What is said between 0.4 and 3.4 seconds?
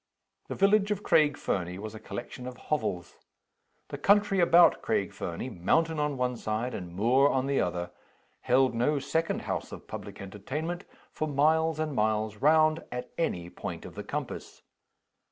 The village of Craig Fernie was a collection of hovels.